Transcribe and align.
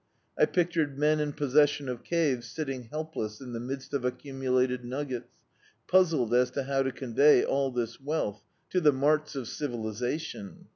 I 0.35 0.45
pictured 0.47 0.97
men 0.97 1.19
in 1.19 1.33
possession 1.33 1.87
of 1.87 2.03
caves 2.03 2.47
sitting 2.47 2.85
helpless 2.85 3.39
in 3.39 3.53
the 3.53 3.59
midst 3.59 3.93
of 3.93 4.03
accumulated 4.03 4.83
nuggets, 4.83 5.43
puzzled 5.87 6.33
as 6.33 6.49
to 6.57 6.63
how 6.63 6.81
to 6.81 6.91
convey 6.91 7.43
all 7.45 7.69
this 7.69 8.01
wealth 8.01 8.41
to 8.71 8.81
the 8.81 8.91
marts 8.93 9.35
of 9.35 9.47
civilisation. 9.47 10.69